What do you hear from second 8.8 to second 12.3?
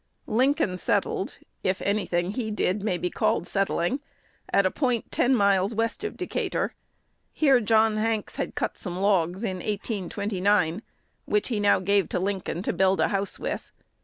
logs in 1829, which he now gave to